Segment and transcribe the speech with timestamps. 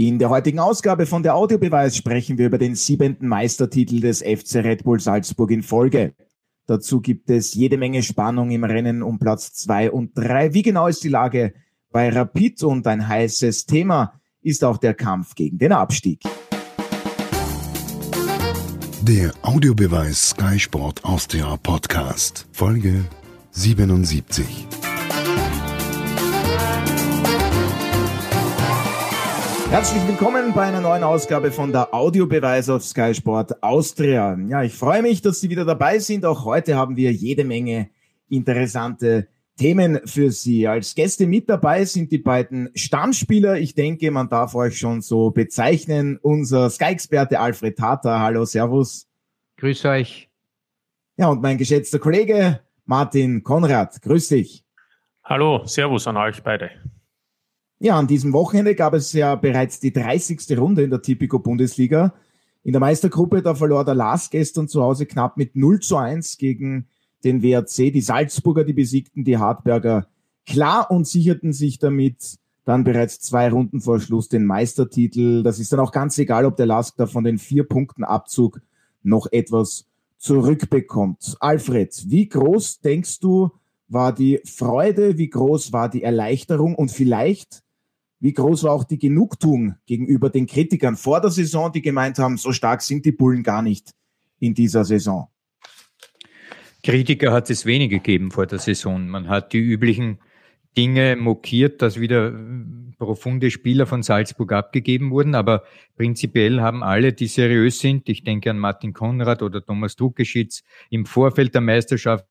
[0.00, 4.64] In der heutigen Ausgabe von der Audiobeweis sprechen wir über den siebenten Meistertitel des FC
[4.64, 6.14] Red Bull Salzburg in Folge.
[6.64, 10.54] Dazu gibt es jede Menge Spannung im Rennen um Platz zwei und drei.
[10.54, 11.52] Wie genau ist die Lage
[11.90, 16.22] bei Rapid und ein heißes Thema ist auch der Kampf gegen den Abstieg.
[19.02, 23.04] Der Audiobeweis Sky Sport Austria Podcast, Folge
[23.50, 24.79] 77.
[29.70, 34.36] Herzlich willkommen bei einer neuen Ausgabe von der Audiobeweis auf Sky Sport Austria.
[34.48, 36.24] Ja, ich freue mich, dass Sie wieder dabei sind.
[36.24, 37.88] Auch heute haben wir jede Menge
[38.28, 40.66] interessante Themen für Sie.
[40.66, 43.58] Als Gäste mit dabei sind die beiden Stammspieler.
[43.58, 46.18] Ich denke, man darf euch schon so bezeichnen.
[46.20, 48.18] Unser Sky-Experte Alfred Tata.
[48.18, 49.06] Hallo, Servus.
[49.58, 50.28] Grüß euch.
[51.16, 54.02] Ja, und mein geschätzter Kollege Martin Konrad.
[54.02, 54.64] Grüß dich.
[55.22, 56.72] Hallo, Servus an euch beide.
[57.82, 60.58] Ja, an diesem Wochenende gab es ja bereits die 30.
[60.58, 62.12] Runde in der Tipico Bundesliga.
[62.62, 66.36] In der Meistergruppe, da verlor der Lars gestern zu Hause knapp mit 0 zu 1
[66.36, 66.88] gegen
[67.24, 67.90] den WRC.
[67.90, 70.08] Die Salzburger, die besiegten die Hartberger
[70.44, 75.42] klar und sicherten sich damit dann bereits zwei Runden vor Schluss den Meistertitel.
[75.42, 78.60] Das ist dann auch ganz egal, ob der Lask da von den vier Punkten Abzug
[79.02, 79.86] noch etwas
[80.18, 81.34] zurückbekommt.
[81.40, 83.52] Alfred, wie groß denkst du,
[83.88, 87.62] war die Freude, wie groß war die Erleichterung und vielleicht
[88.20, 92.36] wie groß war auch die Genugtuung gegenüber den Kritikern vor der Saison, die gemeint haben,
[92.36, 93.92] so stark sind die Bullen gar nicht
[94.38, 95.28] in dieser Saison?
[96.82, 99.08] Kritiker hat es wenig gegeben vor der Saison.
[99.08, 100.18] Man hat die üblichen
[100.76, 102.32] Dinge mokiert, dass wieder
[102.98, 105.64] profunde Spieler von Salzburg abgegeben wurden, aber
[105.96, 111.06] prinzipiell haben alle, die seriös sind, ich denke an Martin Konrad oder Thomas Druckeschitz, im
[111.06, 112.26] Vorfeld der Meisterschaft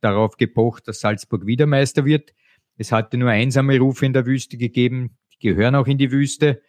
[0.00, 2.32] darauf gepocht, dass Salzburg wieder Meister wird.
[2.76, 6.62] Es hatte nur einsame Rufe in der Wüste gegeben, gehören auch in die Wüste.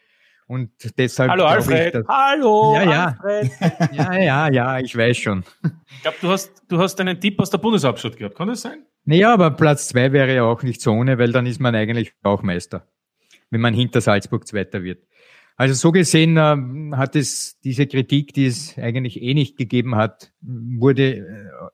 [0.46, 1.30] Und deshalb.
[1.30, 1.94] Hallo Alfred.
[1.94, 3.16] Ich, Hallo ja, ja.
[3.22, 3.50] Alfred.
[3.92, 5.44] Ja, ja, ja, ich weiß schon.
[5.96, 8.36] Ich glaube, du hast, du hast einen Tipp aus der Bundeshauptstadt gehabt.
[8.36, 8.84] Kann das sein?
[9.04, 12.12] Naja, aber Platz zwei wäre ja auch nicht so ohne, weil dann ist man eigentlich
[12.22, 12.86] auch Meister,
[13.50, 15.04] wenn man hinter Salzburg Zweiter wird.
[15.56, 20.32] Also so gesehen äh, hat es diese Kritik, die es eigentlich eh nicht gegeben hat,
[20.40, 21.24] wurde, äh,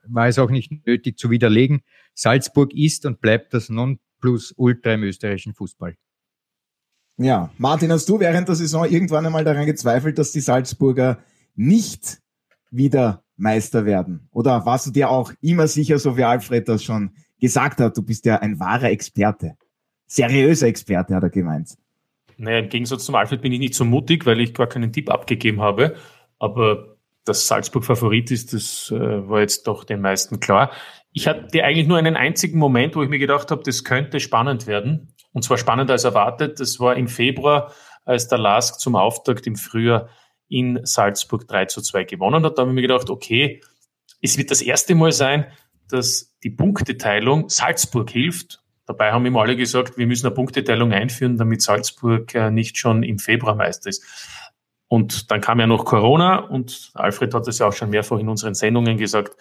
[0.06, 1.82] war es auch nicht nötig zu widerlegen.
[2.14, 5.96] Salzburg ist und bleibt das Nonplusultra im österreichischen Fußball.
[7.18, 11.18] Ja, Martin, hast du während der Saison irgendwann einmal daran gezweifelt, dass die Salzburger
[11.56, 12.18] nicht
[12.70, 14.28] wieder Meister werden?
[14.30, 18.02] Oder warst du dir auch immer sicher, so wie Alfred das schon gesagt hat, du
[18.02, 19.56] bist ja ein wahrer Experte.
[20.06, 21.76] Seriöser Experte, hat er gemeint.
[22.36, 25.10] Naja, im Gegensatz zum Alfred bin ich nicht so mutig, weil ich gar keinen Tipp
[25.10, 25.96] abgegeben habe.
[26.38, 30.70] Aber dass Salzburg Favorit ist, das äh, war jetzt doch den meisten klar.
[31.12, 34.68] Ich hatte eigentlich nur einen einzigen Moment, wo ich mir gedacht habe, das könnte spannend
[34.68, 35.14] werden.
[35.32, 36.60] Und zwar spannender als erwartet.
[36.60, 37.72] Das war im Februar,
[38.04, 40.08] als der LASK zum Auftakt im Frühjahr
[40.48, 42.56] in Salzburg 3 zu 2 gewonnen hat.
[42.56, 43.60] Da habe ich mir gedacht, okay,
[44.22, 45.46] es wird das erste Mal sein,
[45.88, 48.62] dass die Punkteteilung Salzburg hilft.
[48.86, 53.02] Dabei haben immer alle gesagt, wir müssen eine Punkteteilung einführen, damit Salzburg äh, nicht schon
[53.02, 54.02] im Februar Meister ist.
[54.88, 58.28] Und dann kam ja noch Corona und Alfred hat es ja auch schon mehrfach in
[58.28, 59.36] unseren Sendungen gesagt,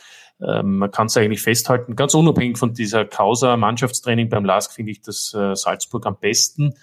[0.45, 4.91] ähm, man kann es eigentlich festhalten, ganz unabhängig von dieser Causa Mannschaftstraining beim LASK finde
[4.91, 6.73] ich das äh, Salzburg am besten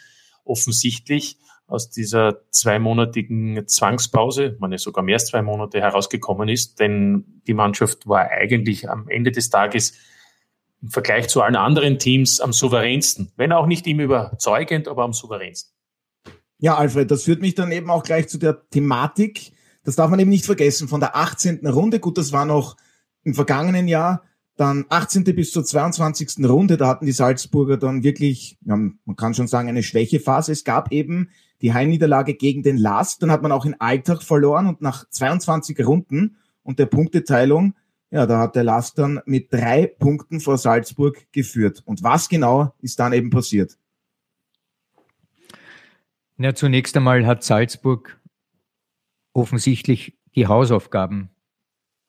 [0.45, 7.43] offensichtlich aus dieser zweimonatigen Zwangspause, man ist sogar mehr als zwei Monate herausgekommen ist, denn
[7.47, 9.95] die Mannschaft war eigentlich am Ende des Tages
[10.83, 13.33] im Vergleich zu allen anderen Teams am souveränsten.
[13.37, 15.73] Wenn auch nicht immer überzeugend, aber am souveränsten.
[16.65, 19.53] Ja, Alfred, das führt mich dann eben auch gleich zu der Thematik.
[19.83, 20.89] Das darf man eben nicht vergessen.
[20.89, 21.67] Von der 18.
[21.67, 22.79] Runde, gut, das war noch
[23.23, 24.23] im vergangenen Jahr,
[24.57, 25.25] dann 18.
[25.25, 26.49] bis zur 22.
[26.49, 30.53] Runde, da hatten die Salzburger dann wirklich, ja, man kann schon sagen, eine Schwächephase.
[30.53, 31.29] Es gab eben
[31.61, 35.87] die Heimniederlage gegen den Last, dann hat man auch in Alltag verloren und nach 22
[35.87, 37.75] Runden und der Punkteteilung,
[38.11, 41.83] ja, da hat der Last dann mit drei Punkten vor Salzburg geführt.
[41.85, 43.77] Und was genau ist dann eben passiert?
[46.37, 48.21] Ja, zunächst einmal hat Salzburg
[49.35, 51.31] offensichtlich die Hausaufgaben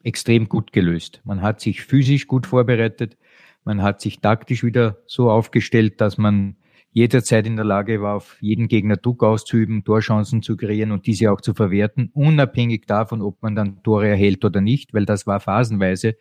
[0.04, 1.22] extrem gut gelöst.
[1.26, 3.18] Man hat sich physisch gut vorbereitet,
[3.64, 6.58] man hat sich taktisch wieder so aufgestellt, dass man
[6.90, 11.32] jederzeit in der Lage war, auf jeden Gegner Druck auszuüben, Torchancen zu kreieren und diese
[11.32, 15.40] auch zu verwerten, unabhängig davon, ob man dann Tore erhält oder nicht, weil das war
[15.40, 16.16] phasenweise,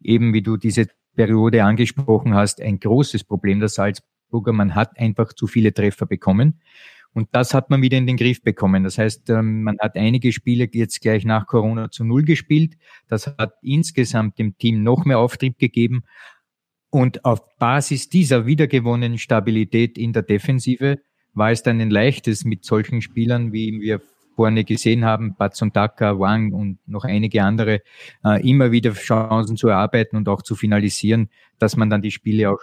[0.00, 0.86] eben wie du diese
[1.16, 4.52] Periode angesprochen hast, ein großes Problem der Salzburger.
[4.52, 6.60] Man hat einfach zu viele Treffer bekommen.
[7.14, 8.82] Und das hat man wieder in den Griff bekommen.
[8.82, 12.74] Das heißt, ähm, man hat einige Spiele jetzt gleich nach Corona zu Null gespielt.
[13.08, 16.02] Das hat insgesamt dem Team noch mehr Auftrieb gegeben.
[16.90, 20.98] Und auf Basis dieser wiedergewonnenen Stabilität in der Defensive
[21.32, 24.00] war es dann ein leichtes mit solchen Spielern, wie wir
[24.34, 27.82] vorne gesehen haben, Batsundaka, Wang und noch einige andere,
[28.24, 32.50] äh, immer wieder Chancen zu erarbeiten und auch zu finalisieren, dass man dann die Spiele
[32.50, 32.60] auch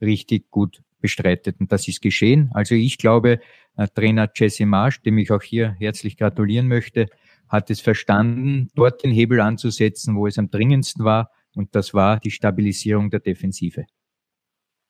[0.00, 1.56] richtig gut bestreitet.
[1.60, 2.50] Und das ist geschehen.
[2.52, 3.40] Also ich glaube,
[3.88, 7.06] Trainer Jesse Marsch, dem ich auch hier herzlich gratulieren möchte,
[7.48, 11.30] hat es verstanden, dort den Hebel anzusetzen, wo es am dringendsten war.
[11.54, 13.86] Und das war die Stabilisierung der Defensive.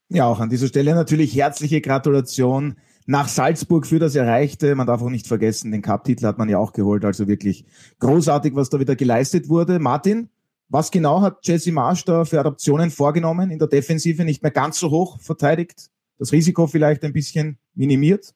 [0.08, 2.76] Ja, auch an dieser Stelle natürlich herzliche Gratulation
[3.06, 4.74] nach Salzburg für das Erreichte.
[4.74, 7.04] Man darf auch nicht vergessen, den Cup-Titel hat man ja auch geholt.
[7.04, 7.64] Also wirklich
[8.00, 9.78] großartig, was da wieder geleistet wurde.
[9.78, 10.28] Martin,
[10.68, 14.24] was genau hat Jesse Marsch da für Adaptionen vorgenommen in der Defensive?
[14.24, 15.90] Nicht mehr ganz so hoch verteidigt?
[16.18, 18.34] Das Risiko vielleicht ein bisschen minimiert?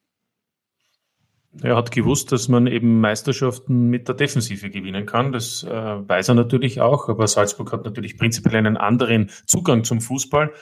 [1.62, 5.32] Er hat gewusst, dass man eben Meisterschaften mit der Defensive gewinnen kann.
[5.32, 7.08] Das äh, weiß er natürlich auch.
[7.08, 10.52] Aber Salzburg hat natürlich prinzipiell einen anderen Zugang zum Fußball.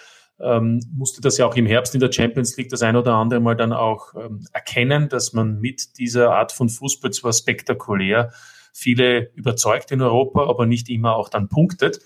[0.41, 3.41] Ähm, musste das ja auch im Herbst in der Champions League das ein oder andere
[3.41, 8.33] Mal dann auch ähm, erkennen, dass man mit dieser Art von Fußball zwar spektakulär
[8.73, 12.01] viele überzeugt in Europa, aber nicht immer auch dann punktet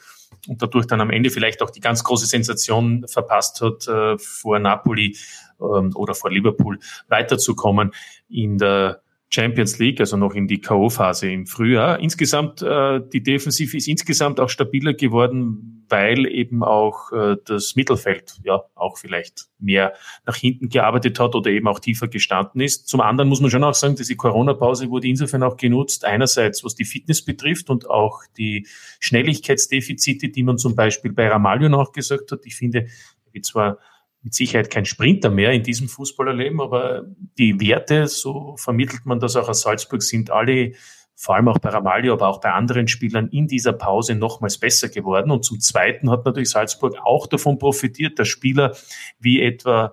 [0.49, 4.58] und dadurch dann am Ende vielleicht auch die ganz große Sensation verpasst hat, äh, vor
[4.58, 5.17] Napoli
[5.61, 6.78] ähm, oder vor Liverpool
[7.08, 7.93] weiterzukommen
[8.28, 11.99] in der Champions League, also noch in die K.O.-Phase im Frühjahr.
[11.99, 18.38] Insgesamt, äh, die Defensive ist insgesamt auch stabiler geworden, weil eben auch äh, das Mittelfeld
[18.44, 19.94] ja auch vielleicht mehr
[20.26, 22.88] nach hinten gearbeitet hat oder eben auch tiefer gestanden ist.
[22.88, 26.75] Zum anderen muss man schon auch sagen, diese Corona-Pause wurde insofern auch genutzt, einerseits was
[26.75, 28.67] die Fitness betrifft und auch die
[29.00, 32.40] Schnelligkeitsdefizite, die man zum Beispiel bei Ramalho noch gesagt hat.
[32.44, 32.87] Ich finde,
[33.32, 33.78] wie zwar
[34.26, 37.05] mit Sicherheit kein Sprinter mehr in diesem Fußballerleben, aber
[37.38, 40.73] die Werte, so vermittelt man das auch aus Salzburg, sind alle,
[41.14, 44.88] vor allem auch bei Ramalho, aber auch bei anderen Spielern in dieser Pause nochmals besser
[44.88, 45.31] geworden.
[45.31, 48.76] Und zum Zweiten hat natürlich Salzburg auch davon profitiert, dass Spieler
[49.20, 49.93] wie etwa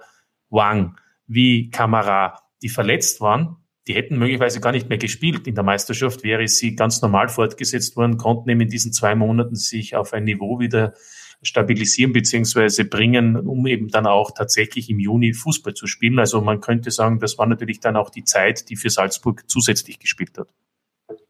[0.49, 0.97] Wang,
[1.27, 3.57] wie Kamara, die verletzt waren,
[3.87, 5.45] die hätten möglicherweise gar nicht mehr gespielt.
[5.45, 9.53] In der Meisterschaft wäre sie ganz normal fortgesetzt worden, konnten eben in diesen zwei Monaten
[9.53, 10.95] sich auf ein Niveau wieder
[11.43, 16.19] stabilisieren beziehungsweise bringen, um eben dann auch tatsächlich im Juni Fußball zu spielen.
[16.19, 19.99] Also man könnte sagen, das war natürlich dann auch die Zeit, die für Salzburg zusätzlich
[19.99, 20.47] gespielt hat.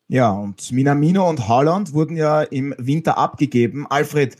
[0.08, 3.88] Ja, und Minamino und Haaland wurden ja im Winter abgegeben.
[3.90, 4.38] Alfred,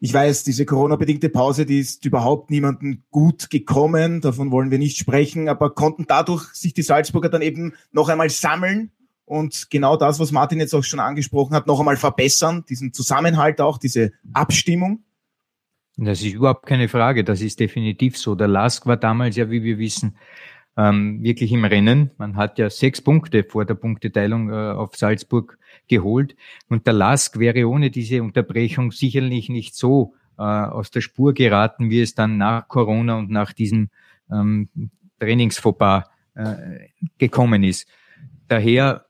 [0.00, 4.20] ich weiß, diese Corona-bedingte Pause, die ist überhaupt niemandem gut gekommen.
[4.20, 5.48] Davon wollen wir nicht sprechen.
[5.48, 8.90] Aber konnten dadurch sich die Salzburger dann eben noch einmal sammeln
[9.26, 13.60] und genau das, was Martin jetzt auch schon angesprochen hat, noch einmal verbessern, diesen Zusammenhalt
[13.60, 15.02] auch, diese Abstimmung?
[15.98, 18.34] Das ist überhaupt keine Frage, das ist definitiv so.
[18.34, 20.16] Der Lask war damals ja, wie wir wissen,
[20.76, 22.10] ähm, wirklich im Rennen.
[22.18, 25.58] Man hat ja sechs Punkte vor der Punkteteilung äh, auf Salzburg
[25.88, 26.36] geholt.
[26.68, 31.90] Und der Lask wäre ohne diese Unterbrechung sicherlich nicht so äh, aus der Spur geraten,
[31.90, 33.88] wie es dann nach Corona und nach diesem
[34.30, 34.68] ähm,
[35.18, 37.88] Trainingsfauxpas äh, gekommen ist.
[38.48, 39.05] Daher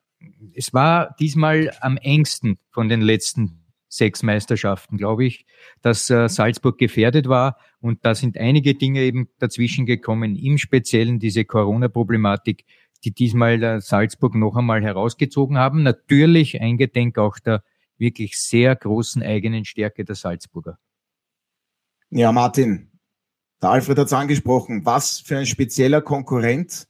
[0.54, 5.46] es war diesmal am engsten von den letzten sechs Meisterschaften, glaube ich,
[5.82, 7.58] dass äh, Salzburg gefährdet war.
[7.80, 12.64] Und da sind einige Dinge eben dazwischen gekommen, im Speziellen diese Corona-Problematik,
[13.04, 15.82] die diesmal äh, Salzburg noch einmal herausgezogen haben.
[15.82, 17.62] Natürlich eingedenk auch der
[17.98, 20.78] wirklich sehr großen eigenen Stärke der Salzburger.
[22.10, 22.90] Ja, Martin,
[23.62, 24.84] der Alfred hat es angesprochen.
[24.84, 26.86] Was für ein spezieller Konkurrent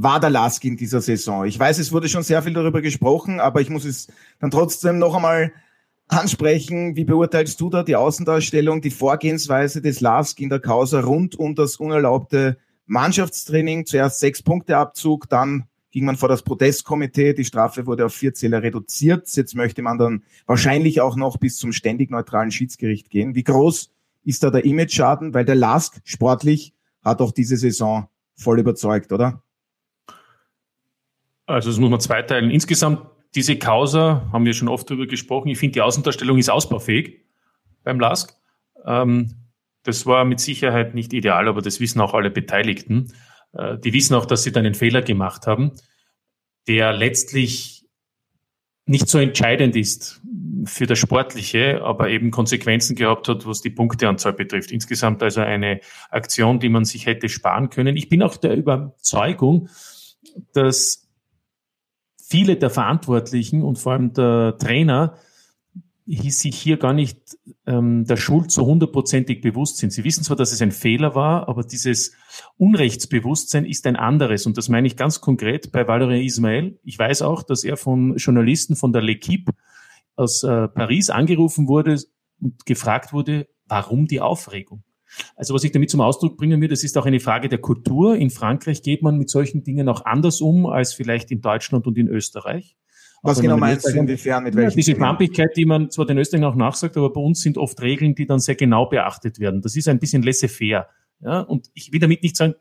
[0.00, 1.44] war der Lask in dieser Saison?
[1.44, 4.06] Ich weiß, es wurde schon sehr viel darüber gesprochen, aber ich muss es
[4.38, 5.52] dann trotzdem noch einmal
[6.06, 6.94] ansprechen.
[6.94, 11.56] Wie beurteilst du da die Außendarstellung, die Vorgehensweise des Lask in der Causa rund um
[11.56, 13.86] das unerlaubte Mannschaftstraining?
[13.86, 18.32] Zuerst sechs Punkte Abzug, dann ging man vor das Protestkomitee, die Strafe wurde auf vier
[18.32, 19.28] Zähler reduziert.
[19.34, 23.34] Jetzt möchte man dann wahrscheinlich auch noch bis zum ständig neutralen Schiedsgericht gehen.
[23.34, 23.90] Wie groß
[24.22, 25.34] ist da der Image-Schaden?
[25.34, 29.42] Weil der Lask sportlich hat auch diese Saison voll überzeugt, oder?
[31.48, 32.50] Also das muss man zweiteilen.
[32.50, 37.24] Insgesamt diese Causa, haben wir schon oft darüber gesprochen, ich finde, die Außendarstellung ist ausbaufähig
[37.84, 38.34] beim LASK.
[38.84, 39.34] Ähm,
[39.82, 43.12] das war mit Sicherheit nicht ideal, aber das wissen auch alle Beteiligten.
[43.54, 45.72] Äh, die wissen auch, dass sie dann einen Fehler gemacht haben,
[46.66, 47.86] der letztlich
[48.84, 50.20] nicht so entscheidend ist
[50.64, 54.70] für das Sportliche, aber eben Konsequenzen gehabt hat, was die Punkteanzahl betrifft.
[54.70, 57.96] Insgesamt also eine Aktion, die man sich hätte sparen können.
[57.96, 59.68] Ich bin auch der Überzeugung,
[60.52, 61.07] dass
[62.28, 65.14] viele der Verantwortlichen und vor allem der Trainer
[66.06, 67.18] sich hier gar nicht
[67.66, 69.92] ähm, der Schuld so hundertprozentig bewusst sind.
[69.92, 72.12] Sie wissen zwar, dass es ein Fehler war, aber dieses
[72.56, 74.46] Unrechtsbewusstsein ist ein anderes.
[74.46, 76.78] Und das meine ich ganz konkret bei Valerian Ismail.
[76.82, 79.52] Ich weiß auch, dass er von Journalisten von der L'Equipe
[80.16, 81.98] aus äh, Paris angerufen wurde
[82.40, 84.82] und gefragt wurde, warum die Aufregung?
[85.36, 88.16] Also was ich damit zum Ausdruck bringen will, das ist auch eine Frage der Kultur.
[88.16, 91.96] In Frankreich geht man mit solchen Dingen auch anders um als vielleicht in Deutschland und
[91.96, 92.76] in Österreich.
[93.22, 94.44] Was genau meinst du inwiefern?
[94.44, 97.40] Mit welchen ja, diese Schwampigkeit, die man zwar den Österreichern auch nachsagt, aber bei uns
[97.40, 99.60] sind oft Regeln, die dann sehr genau beachtet werden.
[99.60, 100.86] Das ist ein bisschen laissez-faire.
[101.20, 102.54] Ja, und ich will damit nicht sagen,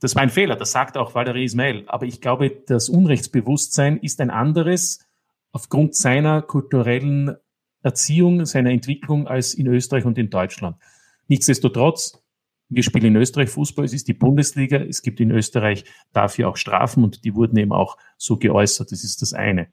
[0.00, 1.84] das war ein Fehler, das sagt auch Valerie Ismail.
[1.86, 5.06] Aber ich glaube, das Unrechtsbewusstsein ist ein anderes
[5.52, 7.36] aufgrund seiner kulturellen
[7.82, 10.76] Erziehung, seiner Entwicklung als in Österreich und in Deutschland.
[11.30, 12.20] Nichtsdestotrotz,
[12.68, 16.56] wir spielen in Österreich Fußball, es ist die Bundesliga, es gibt in Österreich dafür auch
[16.56, 18.90] Strafen und die wurden eben auch so geäußert.
[18.90, 19.68] Das ist das eine.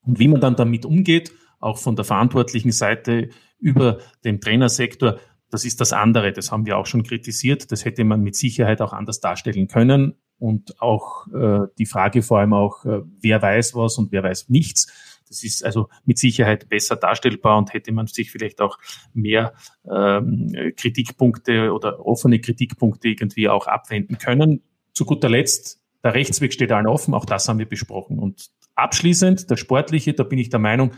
[0.00, 1.30] Und wie man dann damit umgeht,
[1.60, 3.28] auch von der verantwortlichen Seite
[3.58, 5.18] über den Trainersektor,
[5.50, 6.32] das ist das andere.
[6.32, 7.70] Das haben wir auch schon kritisiert.
[7.70, 10.14] Das hätte man mit Sicherheit auch anders darstellen können.
[10.38, 14.48] Und auch äh, die Frage vor allem auch, äh, wer weiß was und wer weiß
[14.48, 15.17] nichts.
[15.28, 18.78] Das ist also mit Sicherheit besser darstellbar und hätte man sich vielleicht auch
[19.14, 19.52] mehr
[19.90, 24.62] ähm, Kritikpunkte oder offene Kritikpunkte irgendwie auch abwenden können.
[24.92, 28.18] Zu guter Letzt, der Rechtsweg steht allen offen, auch das haben wir besprochen.
[28.18, 30.92] Und abschließend, der sportliche, da bin ich der Meinung,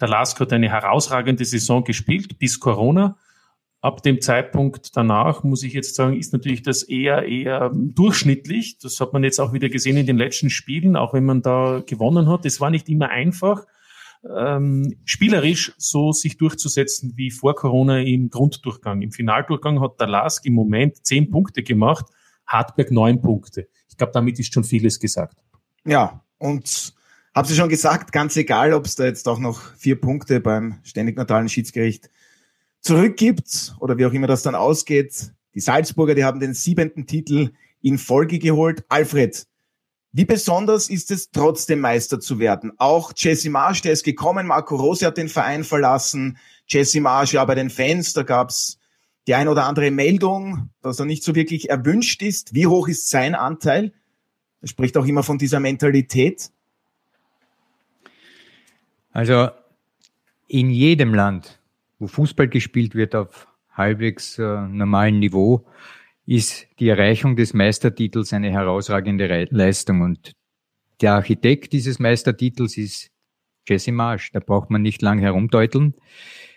[0.00, 3.16] der Lask hat eine herausragende Saison gespielt bis Corona.
[3.80, 8.78] Ab dem Zeitpunkt danach, muss ich jetzt sagen, ist natürlich das eher, eher durchschnittlich.
[8.78, 11.82] Das hat man jetzt auch wieder gesehen in den letzten Spielen, auch wenn man da
[11.86, 12.44] gewonnen hat.
[12.46, 13.64] Es war nicht immer einfach,
[14.24, 19.02] ähm, spielerisch so sich durchzusetzen wie vor Corona im Grunddurchgang.
[19.02, 22.06] Im Finaldurchgang hat der Lask im Moment zehn Punkte gemacht,
[22.46, 23.68] Hartberg neun Punkte.
[23.88, 25.36] Ich glaube, damit ist schon vieles gesagt.
[25.84, 26.94] Ja, und
[27.34, 30.80] habe Sie schon gesagt, ganz egal, ob es da jetzt auch noch vier Punkte beim
[30.82, 32.10] ständig neutralen Schiedsgericht
[32.80, 35.32] zurückgibt oder wie auch immer das dann ausgeht.
[35.54, 37.50] Die Salzburger, die haben den siebenten Titel
[37.82, 38.84] in Folge geholt.
[38.88, 39.46] Alfred,
[40.16, 42.72] wie besonders ist es trotzdem Meister zu werden?
[42.78, 46.38] Auch Jesse Marsch, der ist gekommen, Marco Rose hat den Verein verlassen.
[46.66, 48.78] Jesse Marsch, ja, bei den Fans, da gab's
[49.26, 52.54] die ein oder andere Meldung, dass er nicht so wirklich erwünscht ist.
[52.54, 53.92] Wie hoch ist sein Anteil?
[54.62, 56.50] Er spricht auch immer von dieser Mentalität.
[59.12, 59.50] Also
[60.48, 61.58] in jedem Land
[61.98, 65.66] wo Fußball gespielt wird auf halbwegs äh, normalem Niveau,
[66.26, 70.02] ist die Erreichung des Meistertitels eine herausragende Re Leistung.
[70.02, 70.32] Und
[71.00, 73.10] der Architekt dieses Meistertitels ist
[73.68, 74.32] Jesse Marsch.
[74.32, 75.94] Da braucht man nicht lang herumdeuteln.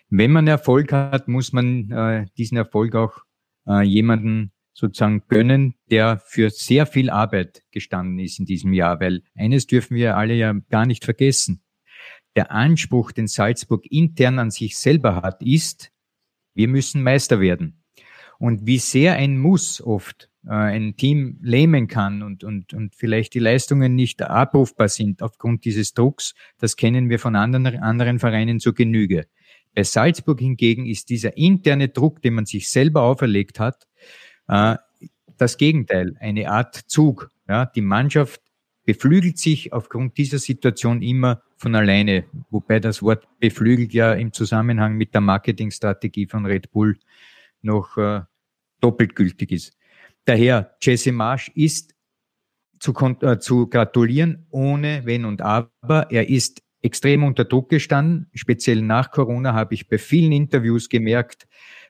[0.09, 3.21] Wenn man Erfolg hat, muss man äh, diesen Erfolg auch
[3.67, 9.23] äh, jemanden sozusagen gönnen, der für sehr viel Arbeit gestanden ist in diesem Jahr, weil
[9.35, 11.61] eines dürfen wir alle ja gar nicht vergessen
[12.35, 15.91] der Anspruch, den Salzburg intern an sich selber hat, ist,
[16.53, 17.78] wir müssen Meister werden.
[18.39, 23.33] Und wie sehr ein Muss oft äh, ein Team lähmen kann und, und, und vielleicht
[23.33, 28.59] die Leistungen nicht abrufbar sind aufgrund dieses Drucks, das kennen wir von anderen, anderen Vereinen
[28.59, 29.27] zur Genüge.
[29.75, 33.87] Bei Salzburg hingegen ist dieser interne Druck, den man sich selber auferlegt hat,
[34.47, 34.77] äh,
[35.37, 37.31] das Gegenteil, eine Art Zug.
[37.47, 38.41] Ja, die Mannschaft
[38.85, 44.95] beflügelt sich aufgrund dieser Situation immer von alleine, wobei das Wort beflügelt ja im Zusammenhang
[44.95, 46.97] mit der Marketingstrategie von Red Bull
[47.61, 48.21] noch äh,
[48.81, 49.77] doppelt gültig ist.
[50.25, 51.95] Daher, Jesse Marsch ist
[52.79, 56.07] zu, äh, zu gratulieren, ohne Wenn und Aber.
[56.09, 58.29] Er ist extrem unter Druck gestanden.
[58.33, 61.47] Speziell nach Corona habe ich bei vielen Interviews gemerkt,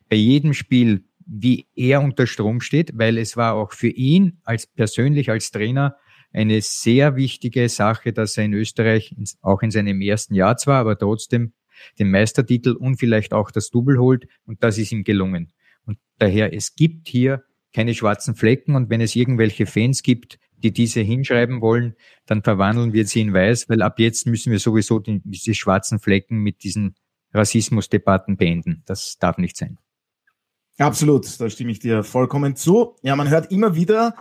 [0.09, 4.65] bei jedem Spiel, wie er unter Strom steht, weil es war auch für ihn als
[4.65, 5.95] persönlich als Trainer
[6.31, 10.97] eine sehr wichtige Sache, dass er in Österreich, auch in seinem ersten Jahr zwar, aber
[10.97, 11.53] trotzdem
[11.97, 14.27] den Meistertitel und vielleicht auch das Double holt.
[14.45, 15.53] Und das ist ihm gelungen.
[15.85, 17.43] Und daher, es gibt hier
[17.73, 18.75] keine schwarzen Flecken.
[18.75, 21.95] Und wenn es irgendwelche Fans gibt, die diese hinschreiben wollen,
[22.25, 25.99] dann verwandeln wir sie in weiß, weil ab jetzt müssen wir sowieso die, diese schwarzen
[25.99, 26.95] Flecken mit diesen
[27.33, 28.83] Rassismusdebatten beenden.
[28.85, 29.77] Das darf nicht sein.
[30.77, 32.95] Absolut, da stimme ich dir vollkommen zu.
[33.01, 34.15] Ja, man hört immer wieder,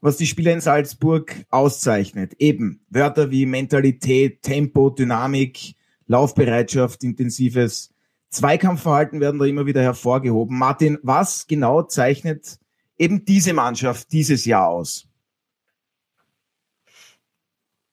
[0.00, 2.34] was die Spieler in Salzburg auszeichnet.
[2.38, 5.74] Eben Wörter wie Mentalität, Tempo, Dynamik,
[6.06, 7.94] Laufbereitschaft, intensives
[8.30, 10.56] Zweikampfverhalten werden da immer wieder hervorgehoben.
[10.56, 12.58] Martin, was genau zeichnet
[12.96, 15.08] eben diese Mannschaft dieses Jahr aus?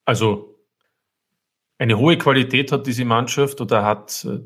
[0.04, 0.54] Also
[1.76, 4.40] eine hohe Qualität hat diese Mannschaft oder hat äh,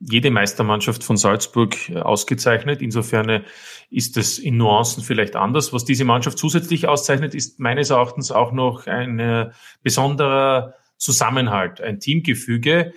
[0.00, 2.82] jede Meistermannschaft von Salzburg äh, ausgezeichnet.
[2.82, 3.42] Insofern äh,
[3.90, 5.72] ist es in Nuancen vielleicht anders.
[5.72, 9.52] Was diese Mannschaft zusätzlich auszeichnet, ist meines Erachtens auch noch ein
[9.82, 12.92] besonderer Zusammenhalt, ein Teamgefüge.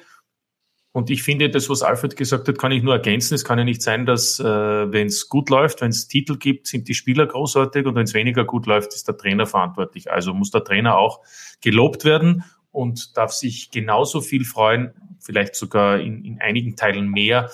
[0.93, 3.33] Und ich finde, das, was Alfred gesagt hat, kann ich nur ergänzen.
[3.33, 6.67] Es kann ja nicht sein, dass äh, wenn es gut läuft, wenn es Titel gibt,
[6.67, 10.11] sind die Spieler großartig und wenn es weniger gut läuft, ist der Trainer verantwortlich.
[10.11, 11.21] Also muss der Trainer auch
[11.61, 17.51] gelobt werden und darf sich genauso viel freuen, vielleicht sogar in, in einigen Teilen mehr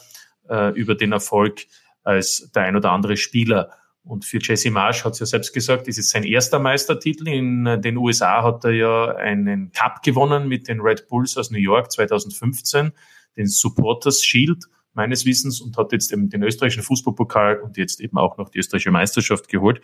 [0.49, 1.65] äh, über den Erfolg
[2.03, 3.71] als der ein oder andere Spieler.
[4.03, 7.27] Und für Jesse Marsch hat es ja selbst gesagt, es ist sein erster Meistertitel.
[7.27, 11.59] In den USA hat er ja einen Cup gewonnen mit den Red Bulls aus New
[11.59, 12.93] York 2015,
[13.37, 18.17] den Supporters Shield meines Wissens und hat jetzt eben den österreichischen Fußballpokal und jetzt eben
[18.17, 19.81] auch noch die österreichische Meisterschaft geholt.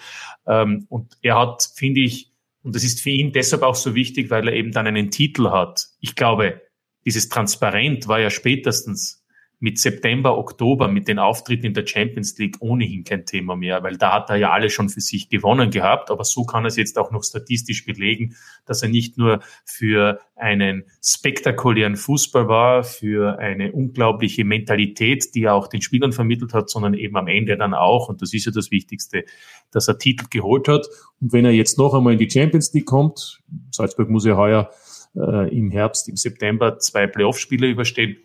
[0.47, 2.31] Ähm, und er hat, finde ich,
[2.63, 5.49] und das ist für ihn deshalb auch so wichtig, weil er eben dann einen Titel
[5.49, 5.89] hat.
[5.99, 6.61] Ich glaube,
[7.05, 9.22] dieses Transparent war ja spätestens
[9.63, 13.95] mit September, Oktober, mit den Auftritten in der Champions League ohnehin kein Thema mehr, weil
[13.95, 16.11] da hat er ja alle schon für sich gewonnen gehabt.
[16.11, 20.19] Aber so kann er es jetzt auch noch statistisch belegen, dass er nicht nur für
[20.35, 26.69] einen spektakulären Fußball war, für eine unglaubliche Mentalität, die er auch den Spielern vermittelt hat,
[26.69, 29.23] sondern eben am Ende dann auch, und das ist ja das Wichtigste,
[29.71, 30.87] dass er Titel geholt hat.
[31.21, 33.41] Und wenn er jetzt noch einmal in die Champions League kommt,
[33.71, 34.71] Salzburg muss ja heuer
[35.15, 38.17] äh, im Herbst, im September zwei Playoff-Spiele überstehen,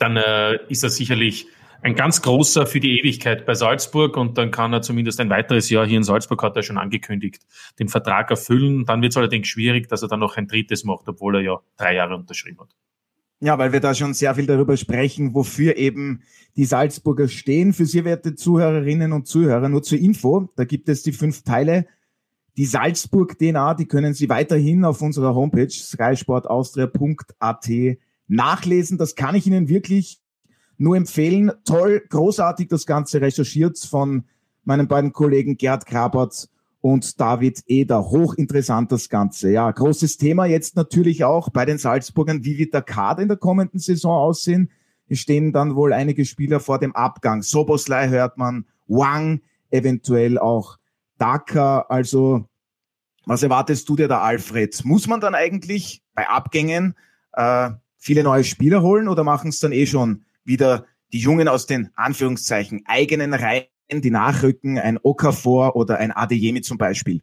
[0.00, 1.46] dann äh, ist er sicherlich
[1.82, 5.70] ein ganz großer für die Ewigkeit bei Salzburg und dann kann er zumindest ein weiteres
[5.70, 7.42] Jahr hier in Salzburg, hat er schon angekündigt,
[7.78, 8.84] den Vertrag erfüllen.
[8.84, 11.60] Dann wird es allerdings schwierig, dass er dann noch ein drittes macht, obwohl er ja
[11.76, 12.76] drei Jahre unterschrieben hat.
[13.42, 16.22] Ja, weil wir da schon sehr viel darüber sprechen, wofür eben
[16.56, 17.72] die Salzburger stehen.
[17.72, 21.86] Für Sie, werte Zuhörerinnen und Zuhörer, nur zur Info, da gibt es die fünf Teile.
[22.58, 27.70] Die Salzburg-DNA, die können Sie weiterhin auf unserer Homepage skysportaustria.at
[28.30, 28.96] nachlesen.
[28.96, 30.20] Das kann ich Ihnen wirklich
[30.78, 31.52] nur empfehlen.
[31.64, 34.24] Toll, großartig das Ganze recherchiert von
[34.64, 36.48] meinen beiden Kollegen Gerd Krabert
[36.80, 38.10] und David Eder.
[38.10, 39.50] Hochinteressant das Ganze.
[39.50, 42.44] Ja, großes Thema jetzt natürlich auch bei den Salzburgern.
[42.44, 44.70] Wie wird der Kader in der kommenden Saison aussehen?
[45.08, 47.42] Es stehen dann wohl einige Spieler vor dem Abgang.
[47.42, 50.78] Soboslai hört man, Wang, eventuell auch
[51.18, 51.80] Daka.
[51.88, 52.46] Also,
[53.26, 54.84] was erwartest du dir da, Alfred?
[54.84, 56.94] Muss man dann eigentlich bei Abgängen
[57.32, 57.70] äh,
[58.00, 61.90] viele neue Spieler holen oder machen es dann eh schon wieder die Jungen aus den
[61.94, 67.22] Anführungszeichen eigenen Reihen, die nachrücken, ein Okafor oder ein Adeyemi zum Beispiel?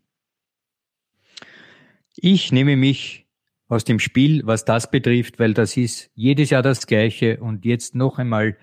[2.16, 3.28] Ich nehme mich
[3.68, 7.96] aus dem Spiel, was das betrifft, weil das ist jedes Jahr das Gleiche und jetzt
[7.96, 8.58] noch einmal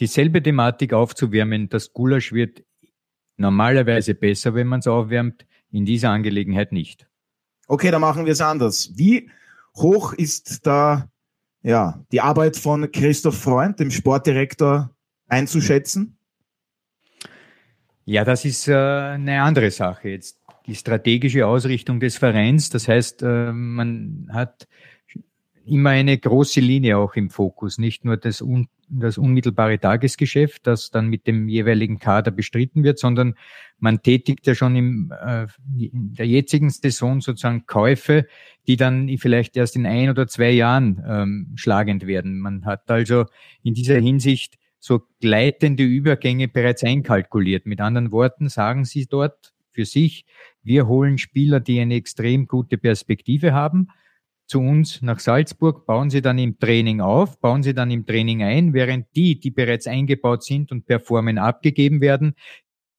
[0.00, 1.68] dieselbe Thematik aufzuwärmen.
[1.68, 2.62] Das Gulasch wird
[3.36, 7.08] normalerweise besser, wenn man es aufwärmt, in dieser Angelegenheit nicht.
[7.66, 8.92] Okay, dann machen wir es anders.
[8.94, 9.30] Wie
[9.74, 11.08] hoch ist da
[11.64, 14.90] ja, die Arbeit von Christoph Freund, dem Sportdirektor,
[15.28, 16.18] einzuschätzen?
[18.04, 20.38] Ja, das ist äh, eine andere Sache jetzt.
[20.66, 24.68] Die strategische Ausrichtung des Vereins, das heißt, äh, man hat
[25.66, 30.90] immer eine große Linie auch im Fokus, nicht nur das, un, das unmittelbare Tagesgeschäft, das
[30.90, 33.34] dann mit dem jeweiligen Kader bestritten wird, sondern
[33.78, 35.46] man tätigt ja schon im, äh,
[35.78, 38.26] in der jetzigen Saison sozusagen Käufe,
[38.66, 42.38] die dann vielleicht erst in ein oder zwei Jahren ähm, schlagend werden.
[42.38, 43.26] Man hat also
[43.62, 47.64] in dieser Hinsicht so gleitende Übergänge bereits einkalkuliert.
[47.64, 50.26] Mit anderen Worten sagen Sie dort für sich,
[50.62, 53.88] wir holen Spieler, die eine extrem gute Perspektive haben,
[54.46, 58.42] zu uns nach Salzburg, bauen sie dann im Training auf, bauen sie dann im Training
[58.42, 62.34] ein, während die, die bereits eingebaut sind und performen, abgegeben werden,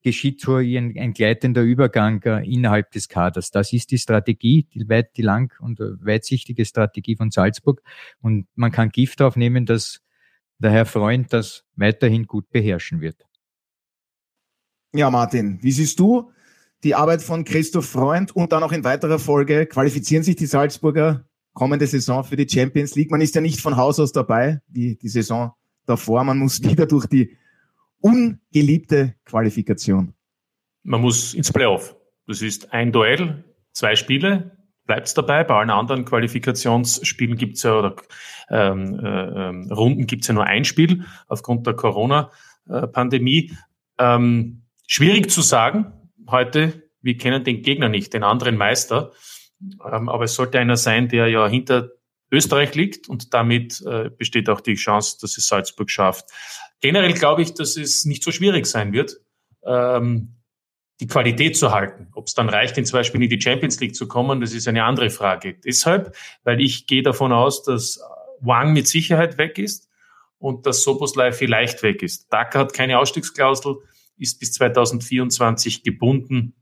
[0.02, 3.50] geschieht so ein, ein gleitender Übergang äh, innerhalb des Kaders.
[3.50, 7.82] Das ist die Strategie, die weit, die lang und äh, weitsichtige Strategie von Salzburg.
[8.20, 10.00] Und man kann Gift aufnehmen, dass
[10.58, 13.26] der Herr Freund das weiterhin gut beherrschen wird.
[14.94, 16.30] Ja, Martin, wie siehst du
[16.84, 21.25] die Arbeit von Christoph Freund und dann auch in weiterer Folge qualifizieren sich die Salzburger
[21.56, 23.10] kommende Saison für die Champions League.
[23.10, 25.54] Man ist ja nicht von Haus aus dabei, wie die Saison
[25.86, 26.22] davor.
[26.22, 27.34] Man muss wieder durch die
[28.00, 30.12] ungeliebte Qualifikation.
[30.82, 31.96] Man muss ins Playoff.
[32.26, 33.42] Das ist ein Duell,
[33.72, 35.44] zwei Spiele, bleibt es dabei.
[35.44, 37.96] Bei allen anderen Qualifikationsspielen gibt es ja oder
[38.50, 43.52] ähm, äh, ähm, Runden gibt es ja nur ein Spiel aufgrund der Corona-Pandemie.
[43.98, 46.82] Ähm, schwierig zu sagen heute.
[47.00, 49.12] Wir kennen den Gegner nicht, den anderen Meister.
[49.60, 51.90] Ähm, aber es sollte einer sein, der ja hinter
[52.30, 56.26] Österreich liegt und damit äh, besteht auch die Chance, dass es Salzburg schafft.
[56.80, 59.16] Generell glaube ich, dass es nicht so schwierig sein wird,
[59.64, 60.36] ähm,
[61.00, 62.08] die Qualität zu halten.
[62.14, 64.66] Ob es dann reicht, in zwei Spielen in die Champions League zu kommen, das ist
[64.66, 65.54] eine andere Frage.
[65.64, 68.00] Deshalb, weil ich gehe davon aus, dass
[68.40, 69.88] Wang mit Sicherheit weg ist
[70.38, 72.32] und dass Soboslai vielleicht weg ist.
[72.32, 73.76] Daka hat keine Ausstiegsklausel,
[74.18, 76.54] ist bis 2024 gebunden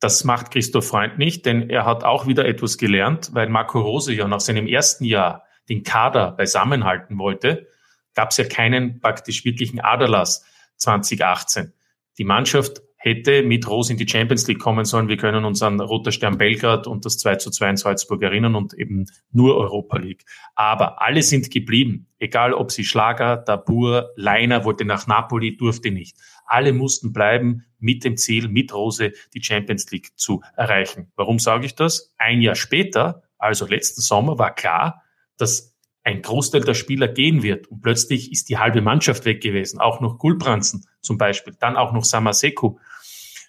[0.00, 4.12] das macht Christoph Freund nicht, denn er hat auch wieder etwas gelernt, weil Marco Rose
[4.12, 7.66] ja nach seinem ersten Jahr den Kader beisammenhalten wollte,
[8.14, 10.44] gab es ja keinen praktisch wirklichen Aderlass
[10.76, 11.72] 2018.
[12.18, 15.08] Die Mannschaft hätte mit Rose in die Champions League kommen sollen.
[15.08, 18.56] Wir können uns an Roter Stern Belgrad und das 2 zu 2 in Salzburg erinnern
[18.56, 20.24] und eben nur Europa League.
[20.54, 22.08] Aber alle sind geblieben.
[22.18, 26.16] Egal ob sie Schlager, Dabur, Leiner wollte nach Napoli, durfte nicht.
[26.46, 31.12] Alle mussten bleiben mit dem Ziel, mit Rose die Champions League zu erreichen.
[31.16, 32.14] Warum sage ich das?
[32.16, 35.02] Ein Jahr später, also letzten Sommer, war klar,
[35.36, 37.66] dass ein Großteil der Spieler gehen wird.
[37.66, 39.80] Und plötzlich ist die halbe Mannschaft weg gewesen.
[39.80, 42.78] Auch noch Gulbransen zum Beispiel, dann auch noch Samaseku,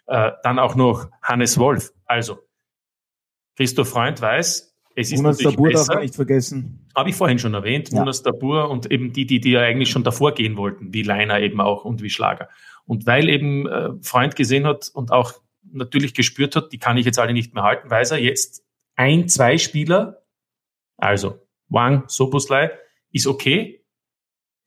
[0.08, 1.94] äh, dann auch noch Hannes Wolf.
[2.06, 2.40] Also,
[3.56, 5.94] Christoph Freund weiß, es ist Munas natürlich Dabur besser.
[5.94, 6.88] darf nicht vergessen.
[6.96, 7.92] Habe ich vorhin schon erwähnt.
[7.92, 8.00] Ja.
[8.00, 11.40] Munas Dabur und eben die, die, die ja eigentlich schon davor gehen wollten, wie Leiner
[11.40, 12.50] eben auch und wie Schlager.
[12.86, 15.34] Und weil eben äh, Freund gesehen hat und auch
[15.72, 18.64] natürlich gespürt hat, die kann ich jetzt alle nicht mehr halten, weiß er jetzt
[18.96, 20.24] ein, zwei Spieler,
[20.98, 22.72] also Wang, Soboslai,
[23.12, 23.84] ist okay.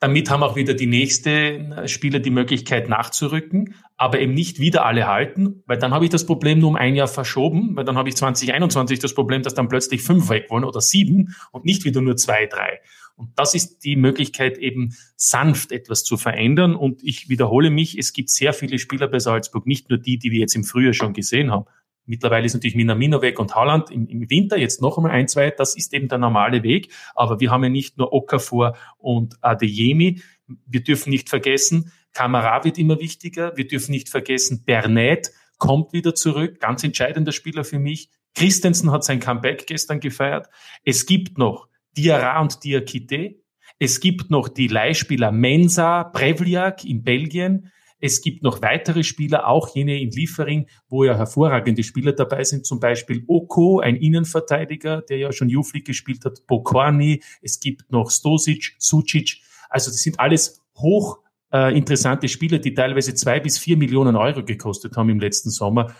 [0.01, 5.05] Damit haben auch wieder die nächsten Spieler die Möglichkeit nachzurücken, aber eben nicht wieder alle
[5.05, 8.09] halten, weil dann habe ich das Problem nur um ein Jahr verschoben, weil dann habe
[8.09, 12.01] ich 2021 das Problem, dass dann plötzlich fünf weg wollen oder sieben und nicht wieder
[12.01, 12.79] nur zwei, drei.
[13.15, 16.75] Und das ist die Möglichkeit, eben sanft etwas zu verändern.
[16.75, 20.31] Und ich wiederhole mich, es gibt sehr viele Spieler bei Salzburg, nicht nur die, die
[20.31, 21.65] wir jetzt im Frühjahr schon gesehen haben,
[22.05, 25.51] Mittlerweile ist natürlich Minamino weg und Haaland im, im, Winter jetzt noch einmal ein, zwei.
[25.51, 26.91] Das ist eben der normale Weg.
[27.15, 30.21] Aber wir haben ja nicht nur Okafor und Adeyemi.
[30.65, 33.55] Wir dürfen nicht vergessen, Kamara wird immer wichtiger.
[33.55, 36.59] Wir dürfen nicht vergessen, Bernet kommt wieder zurück.
[36.59, 38.09] Ganz entscheidender Spieler für mich.
[38.33, 40.47] Christensen hat sein Comeback gestern gefeiert.
[40.83, 43.35] Es gibt noch Diarra und Diakite.
[43.79, 47.71] Es gibt noch die Leihspieler Mensa, Brevliak in Belgien.
[48.03, 52.65] Es gibt noch weitere Spieler, auch jene in Liefering, wo ja hervorragende Spieler dabei sind,
[52.65, 58.09] zum Beispiel Oko, ein Innenverteidiger, der ja schon League gespielt hat, Bokorni, es gibt noch
[58.09, 59.37] Stosic, Sucic.
[59.69, 61.19] Also das sind alles hoch
[61.53, 65.93] äh, interessante Spieler, die teilweise zwei bis vier Millionen Euro gekostet haben im letzten Sommer.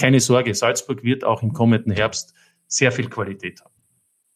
[0.00, 2.34] Keine Sorge, Salzburg wird auch im kommenden Herbst
[2.66, 3.74] sehr viel Qualität haben.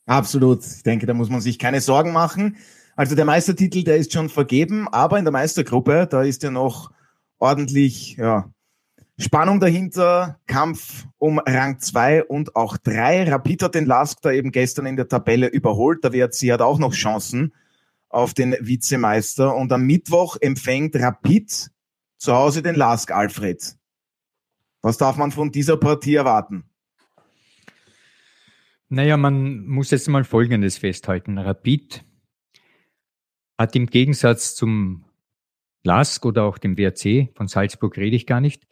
[0.07, 0.65] Absolut.
[0.65, 2.57] Ich denke, da muss man sich keine Sorgen machen.
[2.95, 6.91] Also der Meistertitel, der ist schon vergeben, aber in der Meistergruppe, da ist ja noch
[7.39, 8.51] ordentlich ja,
[9.21, 13.29] Spannung dahinter, Kampf um Rang 2 und auch 3.
[13.31, 16.05] Rapid hat den Lask da eben gestern in der Tabelle überholt.
[16.05, 17.53] Der WRC hat auch noch Chancen
[18.09, 19.57] auf den Vizemeister.
[19.57, 21.71] Und am Mittwoch empfängt Rapid
[22.17, 23.77] zu Hause den Lask Alfred.
[24.83, 26.63] Was darf man von dieser Partie erwarten?
[28.89, 31.39] Naja, man muss jetzt mal Folgendes festhalten.
[31.39, 32.05] Rapid
[33.59, 35.08] hat im Gegensatz zum
[35.85, 38.65] LASK oder auch dem WRC, von Salzburg rede ich gar nicht.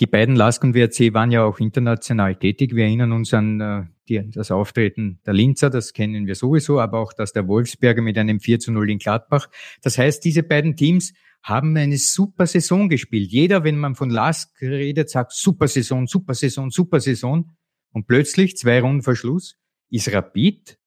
[0.00, 2.74] Die beiden LASK und WRC waren ja auch international tätig.
[2.74, 7.00] Wir erinnern uns an äh, die, das Auftreten der Linzer, das kennen wir sowieso, aber
[7.00, 9.48] auch das der Wolfsberger mit einem 4 zu 0 in Gladbach.
[9.82, 13.30] Das heißt, diese beiden Teams haben eine super Saison gespielt.
[13.30, 17.50] Jeder, wenn man von LASK redet, sagt super Saison, super Saison, super Saison.
[17.92, 19.56] Und plötzlich, zwei Runden Verschluss,
[19.90, 20.78] ist Rapid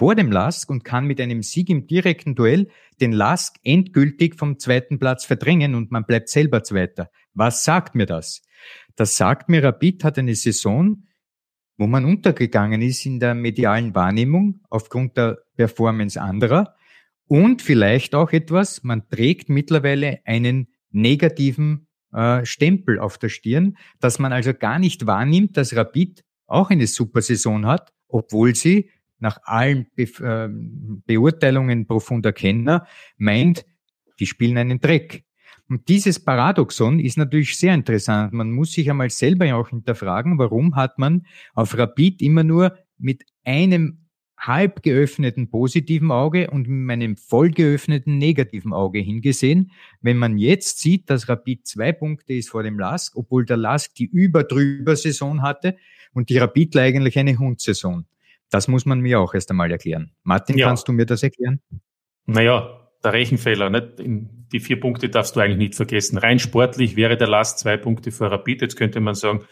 [0.00, 2.68] vor dem Lask und kann mit einem Sieg im direkten Duell
[3.02, 7.10] den Lask endgültig vom zweiten Platz verdrängen und man bleibt selber Zweiter.
[7.34, 8.40] Was sagt mir das?
[8.96, 11.04] Das sagt mir, Rapid hat eine Saison,
[11.76, 16.74] wo man untergegangen ist in der medialen Wahrnehmung aufgrund der Performance anderer
[17.26, 24.18] und vielleicht auch etwas, man trägt mittlerweile einen negativen äh, Stempel auf der Stirn, dass
[24.18, 28.88] man also gar nicht wahrnimmt, dass Rapid auch eine super Saison hat, obwohl sie
[29.20, 30.48] nach allen Be äh,
[31.06, 33.64] Beurteilungen profunder Kenner meint,
[34.18, 35.24] die spielen einen Dreck.
[35.68, 38.32] Und dieses Paradoxon ist natürlich sehr interessant.
[38.32, 43.24] Man muss sich einmal selber auch hinterfragen, warum hat man auf Rapid immer nur mit
[43.44, 44.00] einem
[44.40, 49.70] halb geöffneten positiven Auge und mit einem voll geöffneten negativen Auge hingesehen.
[50.00, 53.94] Wenn man jetzt sieht, dass Rapid zwei Punkte ist vor dem Lask, obwohl der Lask
[53.94, 55.76] die Über-Drüber-Saison hatte
[56.12, 58.06] und die Rapidler eigentlich eine Hundsaison.
[58.50, 60.12] Das muss man mir auch erst einmal erklären.
[60.22, 60.66] Martin, ja.
[60.66, 61.60] kannst du mir das erklären?
[62.26, 63.98] Naja, der Rechenfehler, nicht?
[64.52, 66.18] die vier Punkte darfst du eigentlich nicht vergessen.
[66.18, 68.62] Rein sportlich wäre der Last zwei Punkte für Rapid.
[68.62, 69.44] Jetzt könnte man sagen,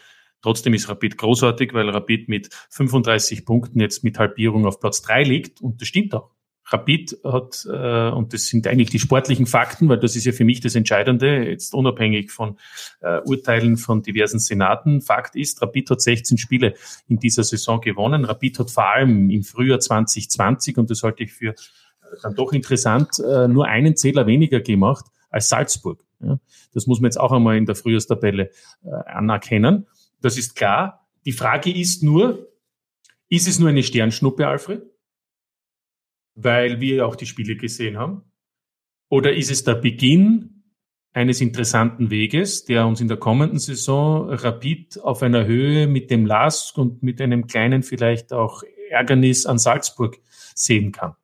[0.43, 5.23] trotzdem ist Rapid großartig, weil Rapid mit 35 Punkten jetzt mit Halbierung auf Platz drei
[5.23, 5.61] liegt.
[5.61, 6.33] Und das stimmt auch.
[6.71, 10.45] Rapid hat, äh, und das sind eigentlich die sportlichen Fakten, weil das ist ja für
[10.45, 12.59] mich das Entscheidende, jetzt unabhängig von
[13.01, 15.01] äh, Urteilen von diversen Senaten.
[15.01, 16.75] Fakt ist, Rapid hat 16 Spiele
[17.09, 18.25] in dieser Saison gewonnen.
[18.25, 21.55] Rapid hat vor allem im Frühjahr 2020, und das halte ich für äh,
[22.23, 26.05] dann doch interessant, äh, nur einen Zähler weniger gemacht als Salzburg.
[26.21, 26.39] Ja,
[26.75, 28.51] das muss man jetzt auch einmal in der Frühjahrstabelle
[28.85, 29.87] äh, anerkennen.
[30.21, 31.07] Das ist klar.
[31.25, 32.49] Die Frage ist nur,
[33.29, 34.83] ist es nur eine Sternschnuppe, Alfred?
[36.41, 38.23] Weil wir auch die Spiele gesehen haben?
[39.11, 40.63] Oder ist es der Beginn
[41.13, 46.27] eines interessanten Weges, der uns in der kommenden Saison Rapid auf einer Höhe mit dem
[46.27, 50.19] LASK und mit einem kleinen vielleicht auch Ärgernis an Salzburg
[50.55, 51.15] sehen kann.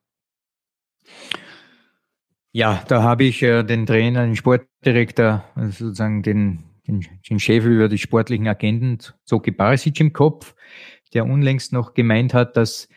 [2.53, 7.65] Ja, da habe ich äh, den Trainer, den Sportdirektor, also sozusagen den, den, den Chef
[7.65, 10.55] über die sportlichen Agenten, Zoki Barisic im Kopf,
[11.15, 12.89] der unlängst noch gemeint hat, dass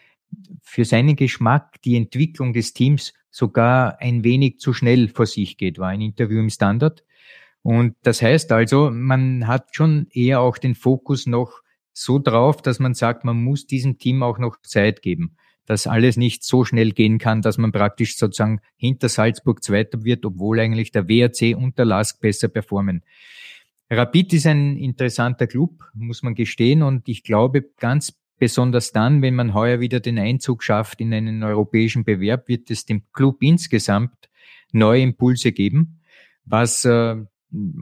[0.61, 5.79] für seinen Geschmack die Entwicklung des Teams sogar ein wenig zu schnell vor sich geht,
[5.79, 7.03] war ein Interview im Standard.
[7.61, 11.61] Und das heißt also, man hat schon eher auch den Fokus noch
[11.93, 15.35] so drauf, dass man sagt, man muss diesem Team auch noch Zeit geben,
[15.65, 20.25] dass alles nicht so schnell gehen kann, dass man praktisch sozusagen hinter Salzburg Zweiter wird,
[20.25, 23.03] obwohl eigentlich der WRC und der LASK besser performen.
[23.89, 29.35] Rapid ist ein interessanter Club, muss man gestehen, und ich glaube, ganz besonders dann, wenn
[29.35, 34.29] man heuer wieder den Einzug schafft in einen europäischen Bewerb, wird es dem Club insgesamt
[34.71, 36.01] neue Impulse geben,
[36.45, 37.15] was äh,